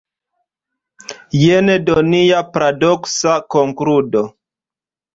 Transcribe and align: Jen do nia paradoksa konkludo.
Jen 1.41 1.69
do 1.91 1.99
nia 2.09 2.41
paradoksa 2.57 3.39
konkludo. 3.59 4.29